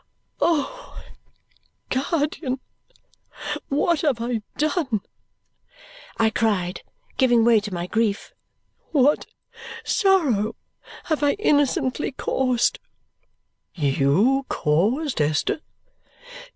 [0.39, 0.99] "Oh,
[1.89, 2.59] guardian,
[3.69, 5.01] what have I done!"
[6.17, 6.81] I cried,
[7.17, 8.33] giving way to my grief;
[8.93, 9.27] "what
[9.85, 10.55] sorrow
[11.03, 12.79] have I innocently caused!"
[13.75, 15.59] "You caused, Esther?"